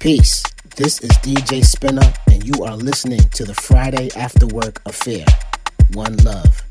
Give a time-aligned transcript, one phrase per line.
[0.00, 0.44] Peace.
[0.76, 5.24] This is DJ Spinner, and you are listening to the Friday After Work Affair.
[5.92, 6.67] One love.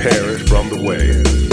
[0.00, 1.49] perish from the waves.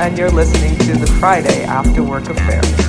[0.00, 2.79] And you're listening to the Friday After Work Affair.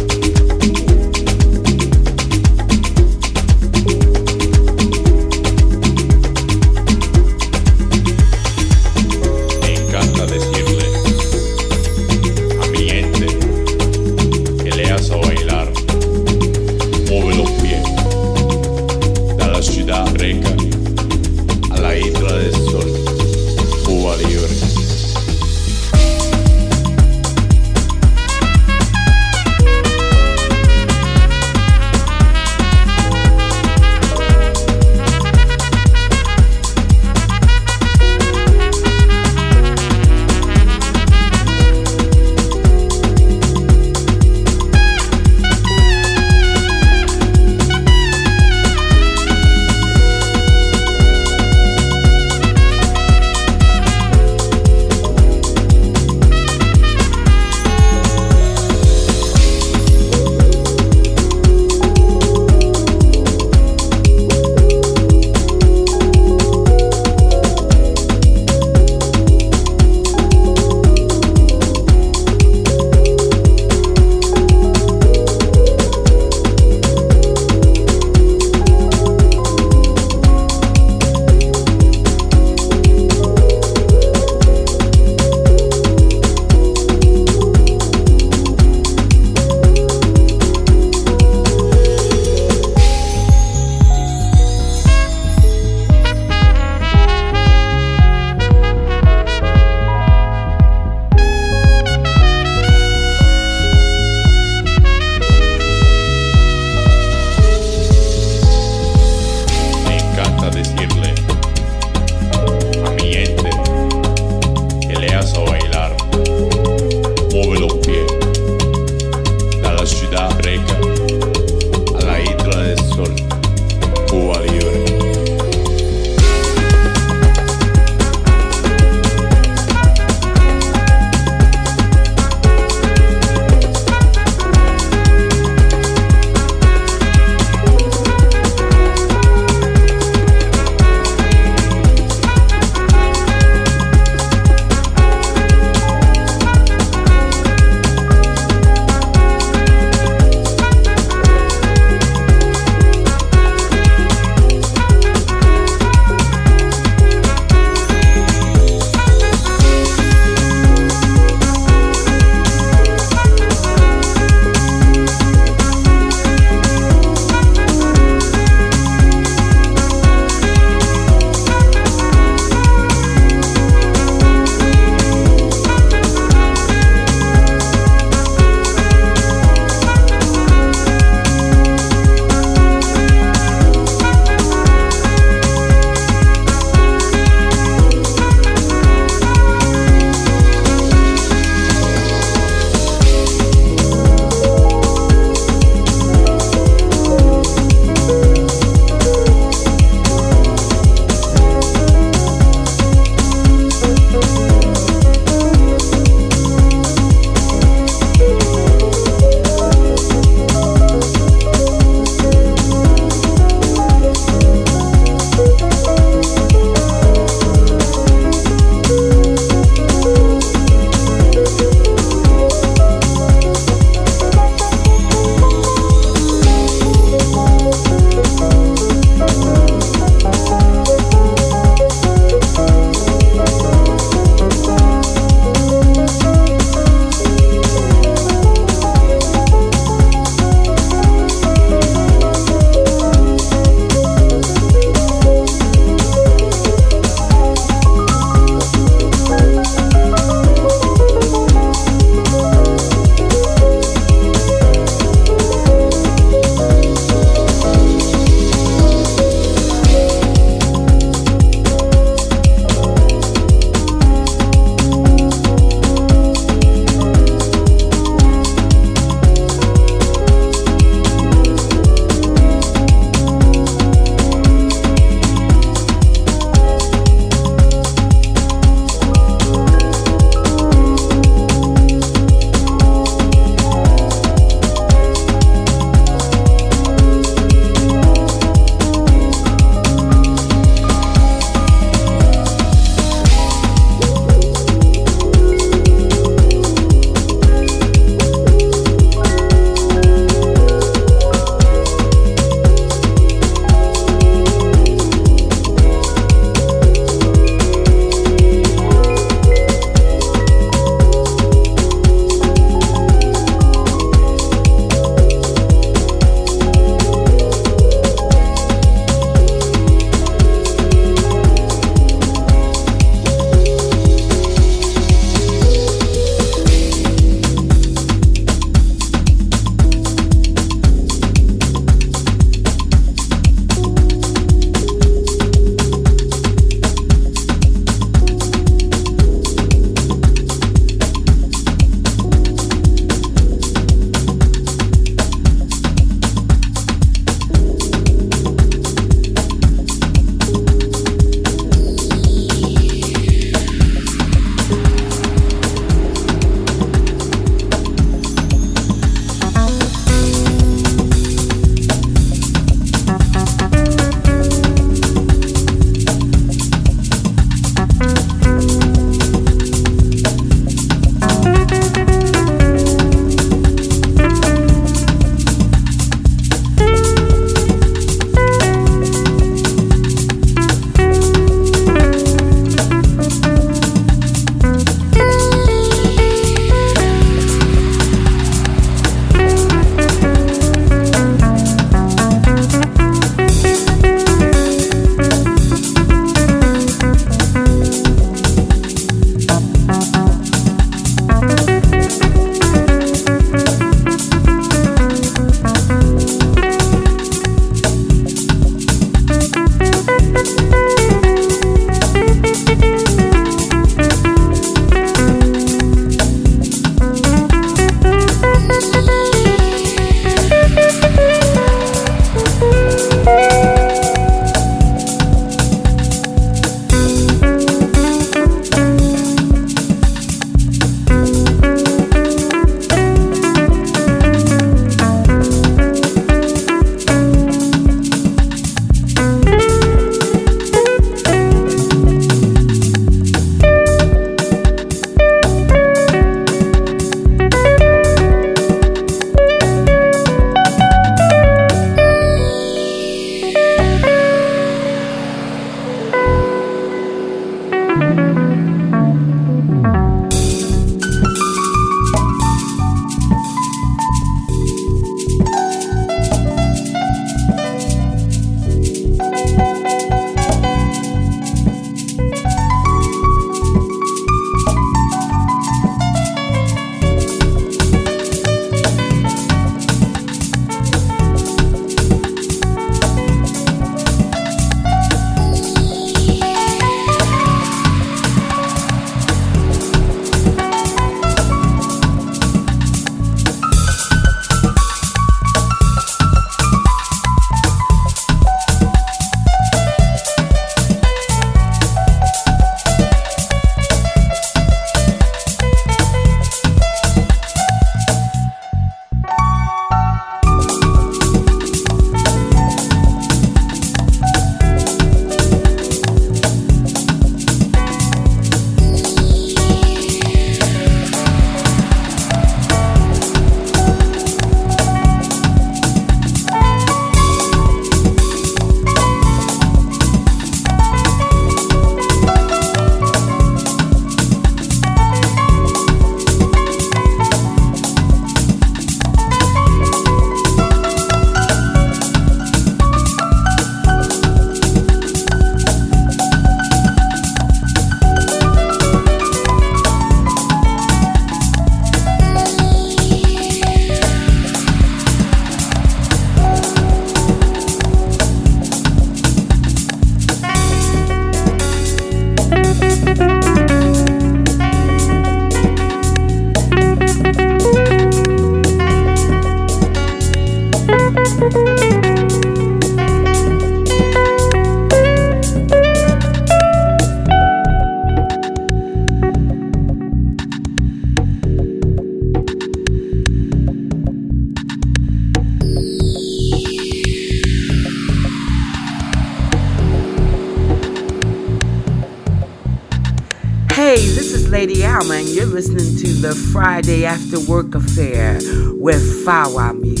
[596.21, 598.35] The Friday After Work Affair
[598.75, 600.00] with Fawa!